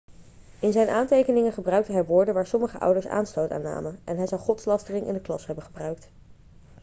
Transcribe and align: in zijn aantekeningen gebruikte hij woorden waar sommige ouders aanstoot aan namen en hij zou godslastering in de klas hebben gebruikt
in 0.59 0.71
zijn 0.71 0.89
aantekeningen 0.89 1.51
gebruikte 1.53 1.91
hij 1.91 2.05
woorden 2.05 2.33
waar 2.33 2.47
sommige 2.47 2.79
ouders 2.79 3.07
aanstoot 3.07 3.51
aan 3.51 3.61
namen 3.61 3.99
en 4.03 4.17
hij 4.17 4.27
zou 4.27 4.41
godslastering 4.41 5.07
in 5.07 5.13
de 5.13 5.21
klas 5.21 5.45
hebben 5.45 5.63
gebruikt 5.63 6.07